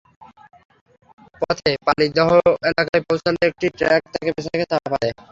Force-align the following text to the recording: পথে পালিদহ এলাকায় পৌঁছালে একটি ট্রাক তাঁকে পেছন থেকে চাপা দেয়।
পথে 1.41 1.71
পালিদহ 1.85 2.29
এলাকায় 2.69 3.03
পৌঁছালে 3.07 3.41
একটি 3.49 3.67
ট্রাক 3.77 4.01
তাঁকে 4.11 4.31
পেছন 4.35 4.51
থেকে 4.53 4.65
চাপা 4.71 4.97
দেয়। 5.01 5.13